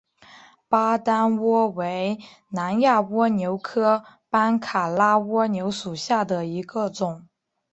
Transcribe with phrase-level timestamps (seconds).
[0.67, 2.17] 巴丹蜗为
[2.49, 7.27] 南亚蜗牛科班卡拉蜗牛属下的一个种。